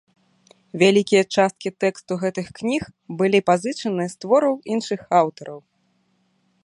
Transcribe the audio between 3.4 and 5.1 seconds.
пазычаны з твораў іншых